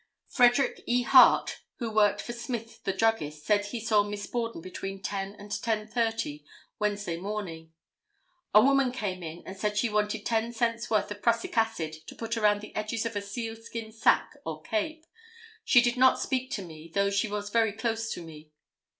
Frederick 0.27 0.83
E. 0.87 1.03
Hart, 1.03 1.59
who 1.75 1.91
worked 1.91 2.21
for 2.23 2.33
Smith 2.33 2.83
the 2.85 2.91
druggist, 2.91 3.45
said 3.45 3.65
he 3.67 3.79
saw 3.79 4.01
Miss 4.01 4.25
Borden 4.25 4.59
between 4.59 4.99
10 4.99 5.35
and 5.35 5.51
10:30 5.51 6.43
Wednesday 6.79 7.17
morning: 7.17 7.71
"A 8.55 8.63
woman 8.63 8.91
came 8.91 9.21
in 9.21 9.43
and 9.45 9.55
said 9.55 9.77
she 9.77 9.89
wanted 9.89 10.25
ten 10.25 10.53
cents 10.53 10.89
worth 10.89 11.11
of 11.11 11.21
prussic 11.21 11.55
acid 11.55 11.93
to 12.07 12.15
put 12.15 12.35
around 12.35 12.61
the 12.61 12.75
edges 12.75 13.05
of 13.05 13.15
a 13.15 13.21
seal 13.21 13.55
skin 13.55 13.91
sacque 13.91 14.37
or 14.43 14.63
cape. 14.63 15.05
She 15.63 15.81
did 15.83 15.97
not 15.97 16.19
speak 16.19 16.49
to 16.53 16.63
me, 16.65 16.89
though 16.91 17.11
she 17.11 17.27
was 17.27 17.51
very 17.51 17.71
close 17.71 18.11
to 18.13 18.23
me." 18.23 18.49